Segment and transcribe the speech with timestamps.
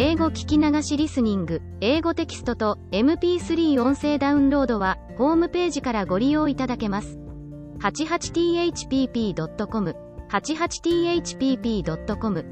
[0.00, 7.18] 英語聞き流しリスニング、英語テキストと MP3 音声ダウンロードは、ホームページからご利用いただけます。
[7.80, 9.96] 88thpp.com、
[10.30, 12.44] 88thpp.com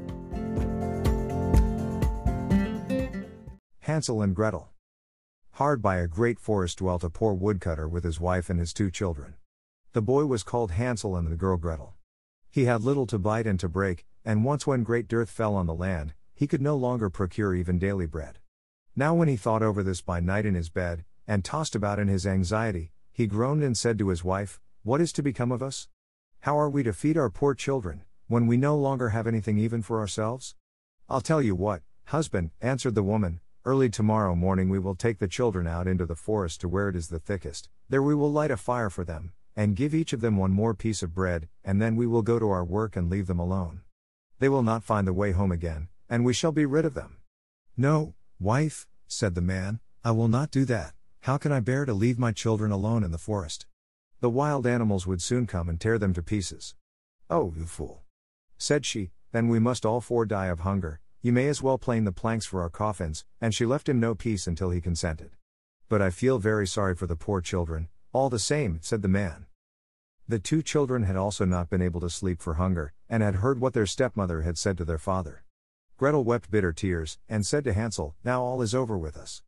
[3.79, 4.67] Hansel and Gretel
[5.53, 8.91] Hard by a great forest dwelt a poor woodcutter with his wife and his two
[8.91, 9.35] children.
[9.93, 11.93] The boy was called Hansel and the girl Gretel.
[12.51, 15.65] He had little to bite and to break, and once when great dearth fell on
[15.65, 18.37] the land, he could no longer procure even daily bread.
[18.95, 22.07] Now, when he thought over this by night in his bed, and tossed about in
[22.07, 25.87] his anxiety, he groaned and said to his wife, What is to become of us?
[26.41, 29.81] How are we to feed our poor children, when we no longer have anything even
[29.81, 30.53] for ourselves?
[31.09, 35.27] I'll tell you what, husband, answered the woman, early tomorrow morning we will take the
[35.27, 38.51] children out into the forest to where it is the thickest, there we will light
[38.51, 41.81] a fire for them, and give each of them one more piece of bread, and
[41.81, 43.81] then we will go to our work and leave them alone.
[44.37, 47.17] They will not find the way home again, and we shall be rid of them.
[47.75, 50.93] No, wife, said the man, I will not do that.
[51.21, 53.65] How can I bear to leave my children alone in the forest?
[54.19, 56.75] The wild animals would soon come and tear them to pieces.
[57.29, 58.03] Oh, you fool!
[58.57, 62.05] said she, then we must all four die of hunger, you may as well plane
[62.05, 65.31] the planks for our coffins, and she left him no peace until he consented.
[65.89, 69.45] But I feel very sorry for the poor children, all the same, said the man.
[70.27, 73.59] The two children had also not been able to sleep for hunger, and had heard
[73.59, 75.43] what their stepmother had said to their father.
[75.97, 79.41] Gretel wept bitter tears, and said to Hansel, Now all is over with us.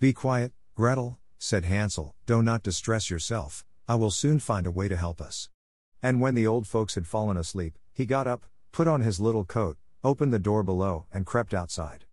[0.00, 4.88] Be quiet, Gretel, said Hansel, do not distress yourself, I will soon find a way
[4.88, 5.48] to help us.
[6.02, 9.44] And when the old folks had fallen asleep, he got up, put on his little
[9.44, 12.04] coat, opened the door below, and crept outside.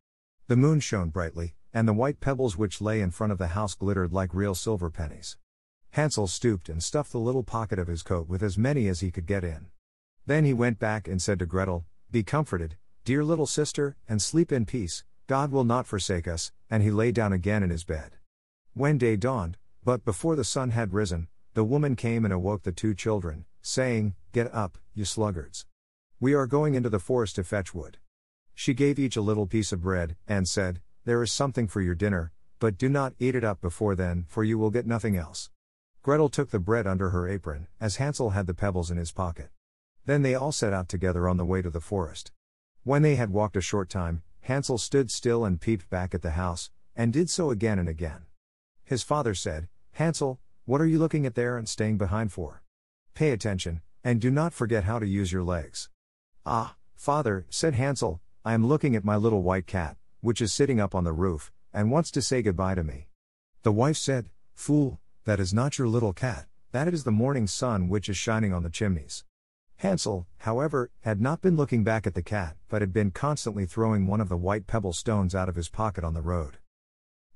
[0.45, 3.73] The moon shone brightly, and the white pebbles which lay in front of the house
[3.73, 5.35] glittered like real silver pennies.
[5.93, 9.09] Hansel stooped and stuffed the little pocket of his coat with as many as he
[9.09, 9.71] could get in.
[10.27, 12.77] Then he went back and said to Gretel, Be comforted,
[13.09, 17.11] Dear little sister, and sleep in peace, God will not forsake us, and he lay
[17.11, 18.11] down again in his bed.
[18.75, 22.71] When day dawned, but before the sun had risen, the woman came and awoke the
[22.71, 25.65] two children, saying, Get up, you sluggards.
[26.19, 27.97] We are going into the forest to fetch wood.
[28.53, 31.95] She gave each a little piece of bread, and said, There is something for your
[31.95, 35.49] dinner, but do not eat it up before then, for you will get nothing else.
[36.03, 39.49] Gretel took the bread under her apron, as Hansel had the pebbles in his pocket.
[40.05, 42.31] Then they all set out together on the way to the forest.
[42.83, 46.31] When they had walked a short time, Hansel stood still and peeped back at the
[46.31, 48.25] house, and did so again and again.
[48.83, 52.63] His father said, Hansel, what are you looking at there and staying behind for?
[53.13, 55.89] Pay attention, and do not forget how to use your legs.
[56.45, 60.79] Ah, father, said Hansel, I am looking at my little white cat, which is sitting
[60.79, 63.07] up on the roof, and wants to say goodbye to me.
[63.63, 67.89] The wife said, Fool, that is not your little cat, that is the morning sun
[67.89, 69.25] which is shining on the chimneys.
[69.79, 74.05] Hansel, however, had not been looking back at the cat, but had been constantly throwing
[74.05, 76.57] one of the white pebble stones out of his pocket on the road.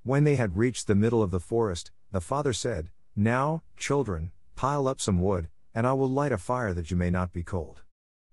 [0.03, 4.89] When they had reached the middle of the forest, the father said, Now, children, pile
[4.89, 7.83] up some wood, and I will light a fire that you may not be cold.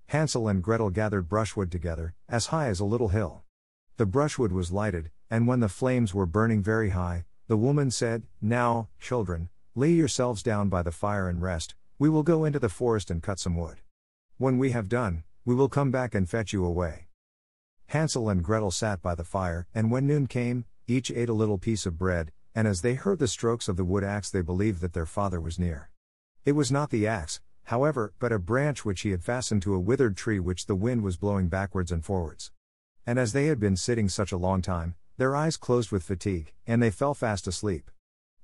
[0.08, 3.44] Hansel and Gretel gathered brushwood together, as high as a little hill.
[3.96, 8.24] The brushwood was lighted, and when the flames were burning very high, the woman said,
[8.42, 12.68] Now, children, lay yourselves down by the fire and rest, we will go into the
[12.68, 13.78] forest and cut some wood.
[14.40, 17.08] When we have done, we will come back and fetch you away.
[17.88, 21.58] Hansel and Gretel sat by the fire, and when noon came, each ate a little
[21.58, 24.80] piece of bread, and as they heard the strokes of the wood axe, they believed
[24.80, 25.90] that their father was near.
[26.46, 29.78] It was not the axe, however, but a branch which he had fastened to a
[29.78, 32.50] withered tree which the wind was blowing backwards and forwards.
[33.06, 36.54] And as they had been sitting such a long time, their eyes closed with fatigue,
[36.66, 37.90] and they fell fast asleep.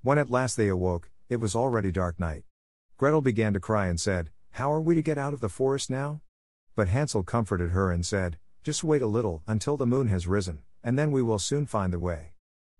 [0.02, 2.44] When at last they awoke, it was already dark night.
[2.98, 5.90] Gretel began to cry and said, how are we to get out of the forest
[5.90, 6.22] now?
[6.74, 10.62] But Hansel comforted her and said, Just wait a little until the moon has risen,
[10.82, 12.32] and then we will soon find the way.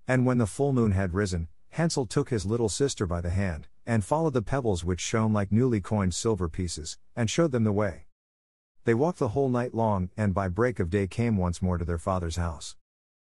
[0.09, 3.69] And when the full moon had risen, Hansel took his little sister by the hand,
[3.85, 7.73] and followed the pebbles which shone like newly coined silver pieces, and showed them the
[7.73, 8.07] way.
[8.85, 11.85] They walked the whole night long, and by break of day came once more to
[11.85, 12.75] their father's house.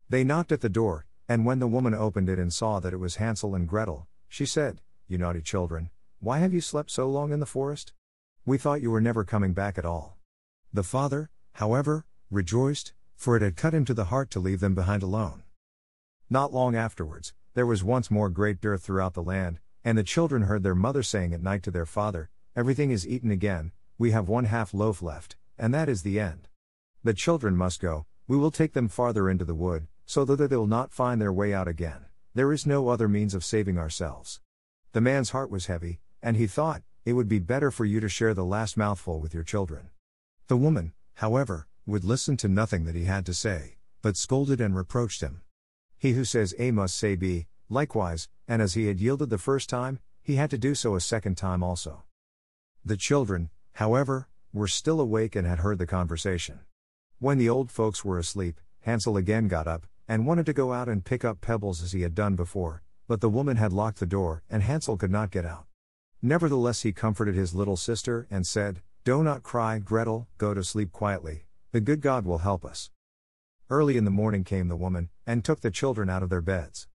[0.08, 3.00] They knocked at the door, and when the woman opened it and saw that it
[3.00, 7.32] was Hansel and Gretel, she said, You naughty children, why have you slept so long
[7.32, 7.92] in the forest?
[8.46, 10.18] We thought you were never coming back at all.
[10.72, 14.72] The father, however, rejoiced, for it had cut him to the heart to leave them
[14.72, 15.42] behind alone.
[16.30, 20.42] Not long afterwards, there was once more great dearth throughout the land, and the children
[20.42, 24.28] heard their mother saying at night to their father, Everything is eaten again, we have
[24.28, 26.46] one half loaf left, and that is the end.
[27.02, 30.56] The children must go, we will take them farther into the wood, so that they
[30.56, 32.04] will not find their way out again.
[32.32, 34.40] There is no other means of saving ourselves.
[34.92, 38.08] The man's heart was heavy, and he thought, it would be better for you to
[38.08, 39.90] share the last mouthful with your children.
[40.48, 44.74] The woman, however, would listen to nothing that he had to say, but scolded and
[44.74, 45.42] reproached him.
[45.96, 49.70] He who says A must say B, likewise, and as he had yielded the first
[49.70, 52.02] time, he had to do so a second time also.
[52.84, 56.58] The children, however, were still awake and had heard the conversation.
[57.20, 60.88] When the old folks were asleep, Hansel again got up, and wanted to go out
[60.88, 64.06] and pick up pebbles as he had done before, but the woman had locked the
[64.06, 65.66] door, and Hansel could not get out.
[66.26, 70.90] Nevertheless, he comforted his little sister, and said, Do not cry, Gretel, go to sleep
[70.90, 72.90] quietly, the good God will help us.
[73.70, 76.88] Early in the morning came the woman, and took the children out of their beds.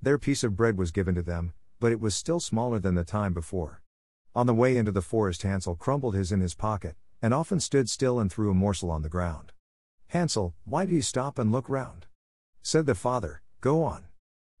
[0.00, 3.02] Their piece of bread was given to them, but it was still smaller than the
[3.02, 3.82] time before.
[4.36, 7.90] On the way into the forest, Hansel crumbled his in his pocket, and often stood
[7.90, 9.50] still and threw a morsel on the ground.
[10.10, 12.06] Hansel, why do you stop and look round?
[12.62, 14.04] Said the father, Go on.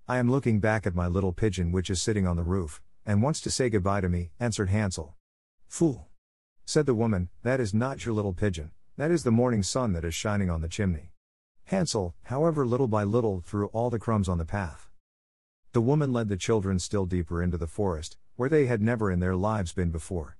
[0.08, 3.22] I am looking back at my little pigeon which is sitting on the roof, and
[3.22, 5.14] wants to say goodbye to me, answered Hansel.
[5.68, 6.08] Fool!
[6.64, 10.04] Said the woman, That is not your little pigeon, that is the morning sun that
[10.04, 11.12] is shining on the chimney.
[11.64, 14.90] Hansel, however, little by little, threw all the crumbs on the path.
[15.72, 19.20] The woman led the children still deeper into the forest, where they had never in
[19.20, 20.38] their lives been before.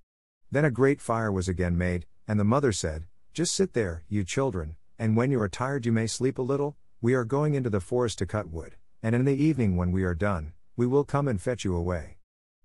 [0.50, 4.24] Then a great fire was again made, and the mother said, Just sit there, you
[4.24, 6.76] children, and when you are tired, you may sleep a little.
[7.00, 10.04] We are going into the forest to cut wood, and in the evening, when we
[10.04, 12.16] are done, we will come and fetch you away.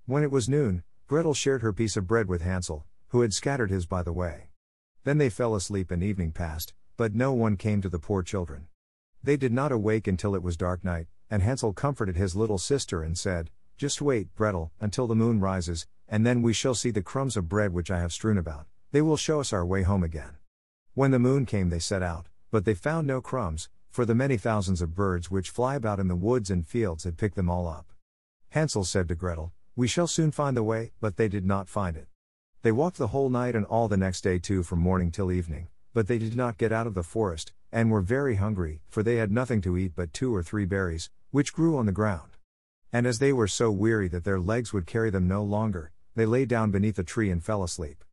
[0.07, 3.69] When it was noon, Gretel shared her piece of bread with Hansel, who had scattered
[3.69, 4.49] his by the way.
[5.03, 8.67] Then they fell asleep and evening passed, but no one came to the poor children.
[9.23, 13.03] They did not awake until it was dark night, and Hansel comforted his little sister
[13.03, 17.03] and said, Just wait, Gretel, until the moon rises, and then we shall see the
[17.03, 18.65] crumbs of bread which I have strewn about.
[18.91, 20.37] They will show us our way home again.
[20.95, 24.37] When the moon came, they set out, but they found no crumbs, for the many
[24.37, 27.67] thousands of birds which fly about in the woods and fields had picked them all
[27.67, 27.93] up.
[28.49, 31.95] Hansel said to Gretel, We shall soon find the way, but they did not find
[31.95, 32.07] it.
[32.61, 35.69] They walked the whole night and all the next day too from morning till evening,
[35.93, 39.15] but they did not get out of the forest, and were very hungry, for they
[39.15, 42.31] had nothing to eat but two or three berries, which grew on the ground.
[42.91, 46.25] And as they were so weary that their legs would carry them no longer, they
[46.25, 48.03] lay down beneath a tree and fell asleep.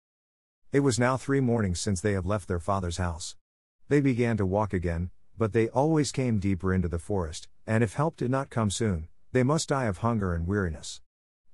[0.70, 3.34] It was now three mornings since they had left their father's house.
[3.88, 7.94] They began to walk again, but they always came deeper into the forest, and if
[7.94, 11.00] help did not come soon, they must die of hunger and weariness.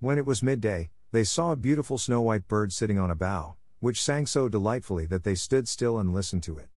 [0.05, 3.57] When it was midday, they saw a beautiful snow white bird sitting on a bough,
[3.81, 6.69] which sang so delightfully that they stood still and listened to it.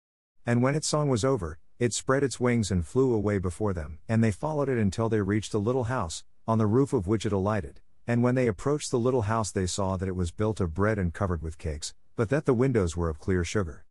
[0.47, 3.99] And when its song was over, it spread its wings and flew away before them,
[4.09, 7.27] and they followed it until they reached a little house, on the roof of which
[7.27, 7.81] it alighted.
[8.07, 10.97] And when they approached the little house, they saw that it was built of bread
[10.97, 13.87] and covered with cakes, but that the windows were of clear sugar.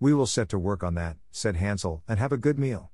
[0.00, 2.90] We will set to work on that, said Hansel, and have a good meal.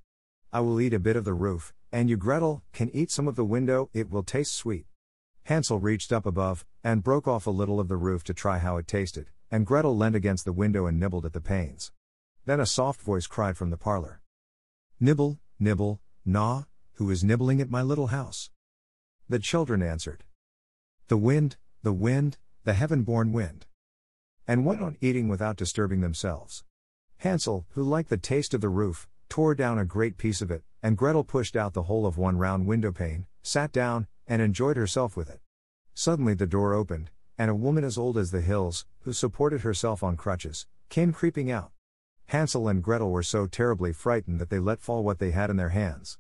[0.53, 3.37] I will eat a bit of the roof, and you, Gretel, can eat some of
[3.37, 4.87] the window, it will taste sweet.
[5.45, 8.77] Hansel reached up above, and broke off a little of the roof to try how
[8.77, 11.93] it tasted, and Gretel leaned against the window and nibbled at the panes.
[12.45, 14.21] Then a soft voice cried from the parlor
[15.01, 16.65] Nibble, nibble, gnaw,
[16.95, 18.51] who is nibbling at my little house?
[19.29, 20.25] The children answered
[21.09, 23.67] The wind, the wind, the heaven born wind
[24.47, 26.65] and went on eating without disturbing themselves.
[27.19, 30.63] Hansel, who liked the taste of the roof, tore down a great piece of it,
[30.83, 34.77] and Gretel pushed out the whole of one round window pane, sat down, and enjoyed
[34.77, 35.41] herself with it.
[35.95, 40.03] Suddenly the door opened, and a woman as old as the hills, who supported herself
[40.03, 41.73] on crutches, came creeping out.
[42.27, 45.57] Hansel and Gretel were so terribly frightened that they let fall what they had in
[45.57, 46.19] their hands.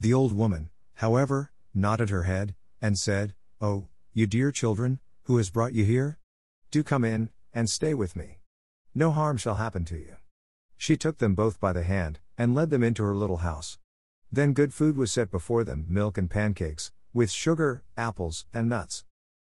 [0.00, 5.50] The old woman, however, nodded her head, and said, Oh, you dear children, who has
[5.50, 6.18] brought you here?
[6.70, 8.38] Do come in, and stay with me.
[8.94, 10.16] No harm shall happen to you.
[10.76, 13.78] She took them both by the hand, and led them into her little house.
[14.30, 19.04] Then good food was set before them milk and pancakes, with sugar, apples, and nuts.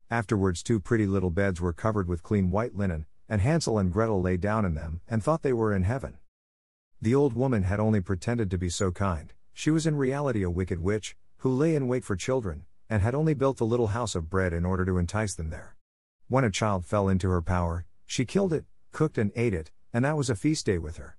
[0.10, 4.22] Afterwards, two pretty little beds were covered with clean white linen, and Hansel and Gretel
[4.22, 6.18] lay down in them and thought they were in heaven.
[7.02, 10.50] The old woman had only pretended to be so kind, she was in reality a
[10.50, 14.14] wicked witch, who lay in wait for children, and had only built the little house
[14.14, 15.76] of bread in order to entice them there.
[16.28, 20.04] When a child fell into her power, she killed it, cooked and ate it, and
[20.04, 21.18] that was a feast day with her.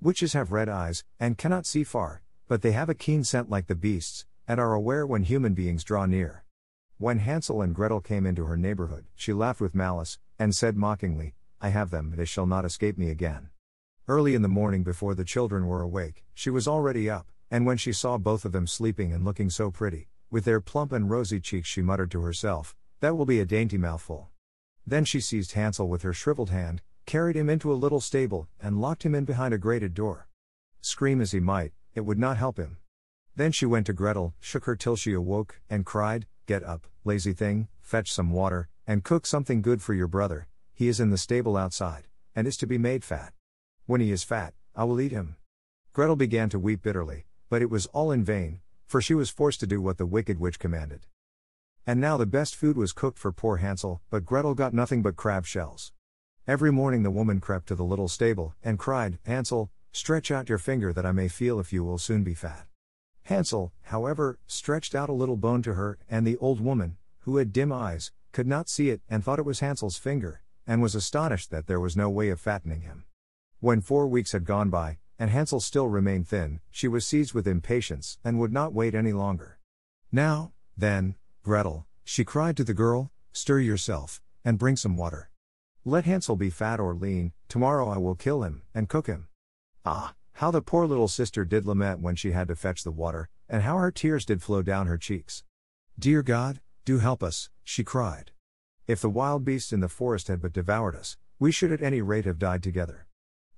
[0.00, 3.68] Witches have red eyes, and cannot see far, but they have a keen scent like
[3.68, 6.44] the beasts, and are aware when human beings draw near.
[6.98, 11.34] When Hansel and Gretel came into her neighborhood, she laughed with malice, and said mockingly,
[11.60, 13.48] I have them, they shall not escape me again.
[14.06, 17.78] Early in the morning, before the children were awake, she was already up, and when
[17.78, 21.40] she saw both of them sleeping and looking so pretty, with their plump and rosy
[21.40, 24.28] cheeks, she muttered to herself, That will be a dainty mouthful.
[24.86, 28.80] Then she seized Hansel with her shriveled hand, carried him into a little stable, and
[28.80, 30.28] locked him in behind a grated door.
[30.80, 32.76] Scream as he might, it would not help him.
[33.36, 37.32] Then she went to Gretel, shook her till she awoke, and cried, Get up, lazy
[37.32, 41.18] thing, fetch some water, and cook something good for your brother, he is in the
[41.18, 43.32] stable outside, and is to be made fat.
[43.86, 45.36] When he is fat, I will eat him.
[45.92, 49.60] Gretel began to weep bitterly, but it was all in vain, for she was forced
[49.60, 51.06] to do what the wicked witch commanded.
[51.86, 55.16] And now the best food was cooked for poor Hansel, but Gretel got nothing but
[55.16, 55.92] crab shells.
[56.46, 60.58] Every morning the woman crept to the little stable, and cried, Hansel, stretch out your
[60.58, 62.66] finger that I may feel if you will soon be fat.
[63.24, 67.52] Hansel, however, stretched out a little bone to her, and the old woman, who had
[67.52, 71.50] dim eyes, could not see it, and thought it was Hansel's finger, and was astonished
[71.50, 73.04] that there was no way of fattening him.
[73.60, 77.46] When four weeks had gone by, and Hansel still remained thin, she was seized with
[77.46, 79.58] impatience, and would not wait any longer.
[80.12, 85.30] Now, then, Gretel, she cried to the girl, stir yourself, and bring some water.
[85.84, 89.28] Let Hansel be fat or lean, tomorrow I will kill him, and cook him.
[89.84, 93.28] Ah, how the poor little sister did lament when she had to fetch the water,
[93.48, 95.44] and how her tears did flow down her cheeks.
[95.98, 98.32] Dear God, do help us, she cried.
[98.88, 102.02] If the wild beasts in the forest had but devoured us, we should at any
[102.02, 103.06] rate have died together.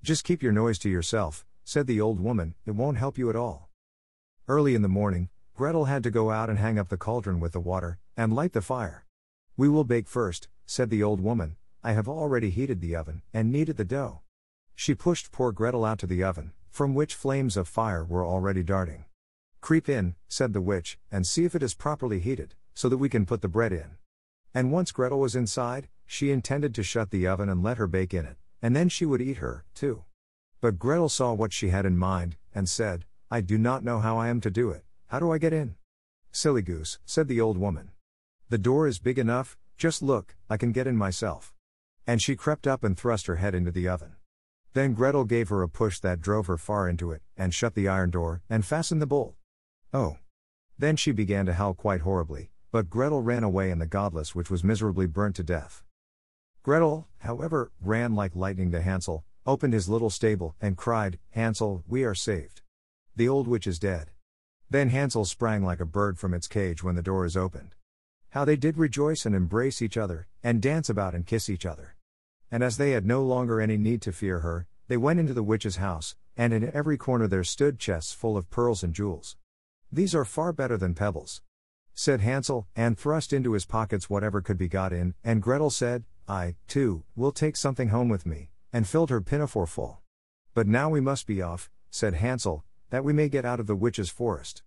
[0.02, 3.37] Just keep your noise to yourself, said the old woman, it won't help you at
[3.37, 3.71] all.
[4.47, 7.52] Early in the morning, Gretel had to go out and hang up the cauldron with
[7.52, 9.06] the water, and light the fire.
[9.56, 13.50] We will bake first, said the old woman, I have already heated the oven, and
[13.50, 14.21] kneaded the dough.
[14.75, 18.62] She pushed poor Gretel out to the oven, from which flames of fire were already
[18.62, 19.06] darting.
[19.62, 23.09] Creep in, said the witch, and see if it is properly heated, so that we
[23.09, 23.92] can put the bread in.
[24.52, 28.12] And once Gretel was inside, she intended to shut the oven and let her bake
[28.12, 30.04] in it, and then she would eat her, too.
[30.61, 34.18] But Gretel saw what she had in mind, and said, I do not know how
[34.18, 35.76] I am to do it, how do I get in?
[36.30, 37.92] Silly goose, said the old woman.
[38.50, 41.54] The door is big enough, just look, I can get in myself.
[42.06, 44.16] And she crept up and thrust her head into the oven.
[44.76, 47.88] Then Gretel gave her a push that drove her far into it, and shut the
[47.88, 49.35] iron door, and fastened the bolt.
[49.95, 50.18] Oh!
[50.78, 54.50] Then she began to howl quite horribly, but Gretel ran away and the godless witch
[54.50, 55.83] was miserably burnt to death.
[56.62, 62.04] Gretel, however, ran like lightning to Hansel, opened his little stable, and cried, Hansel, we
[62.04, 62.61] are saved.
[63.16, 64.11] The old witch is dead.
[64.68, 67.75] Then Hansel sprang like a bird from its cage when the door is opened.
[68.33, 71.95] How they did rejoice and embrace each other, and dance about and kiss each other.
[72.50, 75.42] And as they had no longer any need to fear her, they went into the
[75.42, 79.36] witch's house, and in every corner there stood chests full of pearls and jewels.
[79.90, 81.42] These are far better than pebbles.
[81.94, 86.04] Said Hansel, and thrust into his pockets whatever could be got in, and Gretel said,
[86.28, 90.02] I, too, will take something home with me, and filled her pinafore full.
[90.54, 93.76] But now we must be off, said Hansel, that we may get out of the
[93.76, 94.62] witch's forest.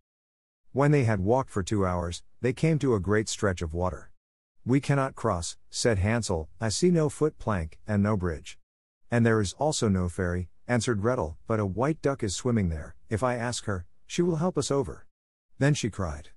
[0.71, 4.08] When they had walked for two hours, they came to a great stretch of water.
[4.69, 8.59] We cannot cross, said Hansel, I see no foot plank, and no bridge.
[9.09, 12.93] And there is also no ferry, answered Gretel, but a white duck is swimming there,
[13.09, 15.07] if I ask her, she will help us over.
[15.57, 16.29] Then she cried.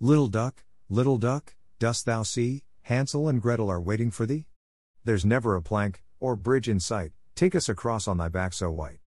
[0.00, 4.48] Little duck, little duck, dost thou see, Hansel and Gretel are waiting for thee?
[5.04, 8.70] There's never a plank, or bridge in sight, take us across on thy back so
[8.70, 8.98] white.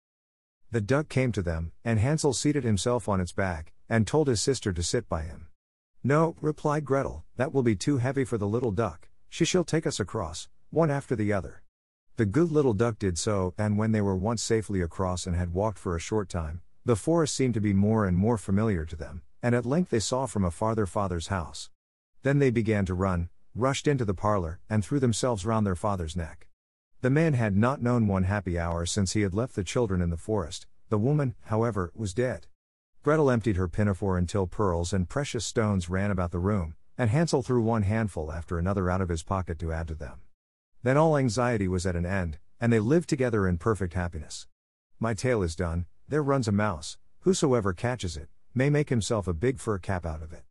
[0.70, 4.40] The duck came to them, and Hansel seated himself on its back, and told his
[4.40, 5.48] sister to sit by him.
[6.04, 9.86] No, replied Gretel, that will be too heavy for the little duck, she shall take
[9.86, 11.62] us across, one after the other.
[12.16, 15.52] The good little duck did so, and when they were once safely across and had
[15.52, 18.96] walked for a short time, the forest seemed to be more and more familiar to
[18.96, 21.70] them, and at length they saw from afar their father's house.
[22.22, 26.16] Then they began to run, rushed into the parlor, and threw themselves round their father's
[26.16, 26.48] neck.
[27.00, 30.10] The man had not known one happy hour since he had left the children in
[30.10, 32.46] the forest, the woman, however, was dead.
[33.07, 37.41] Gretel emptied her pinafore until pearls and precious stones ran about the room, and Hansel
[37.41, 40.21] threw one handful after another out of his pocket to add to them.
[40.83, 44.47] Then all anxiety was at an end, and they lived together in perfect happiness.
[44.99, 49.33] My tale is done, there runs a mouse, whosoever catches it, may make himself a
[49.33, 50.43] big fur cap out of it.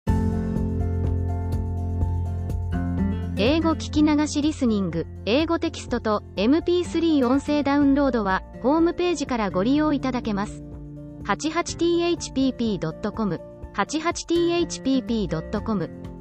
[3.38, 10.62] 英語聞き流しリスニング、英語テキストと MP3 音声ダウンロードは、ホームページからご利用いただけます。
[11.27, 13.38] 88thpp.com、
[13.75, 16.16] 88thpp.com